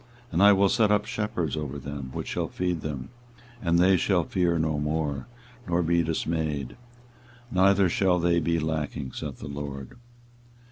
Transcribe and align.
24:023:004 0.29 0.33
And 0.33 0.41
I 0.41 0.51
will 0.53 0.69
set 0.69 0.91
up 0.91 1.05
shepherds 1.05 1.55
over 1.55 1.77
them 1.77 2.09
which 2.11 2.27
shall 2.29 2.47
feed 2.47 2.81
them: 2.81 3.09
and 3.61 3.77
they 3.77 3.97
shall 3.97 4.23
fear 4.23 4.57
no 4.57 4.79
more, 4.79 5.27
nor 5.67 5.83
be 5.83 6.01
dismayed, 6.01 6.75
neither 7.51 7.87
shall 7.87 8.17
they 8.17 8.39
be 8.39 8.57
lacking, 8.57 9.11
saith 9.11 9.37
the 9.37 9.47
LORD. 9.47 9.97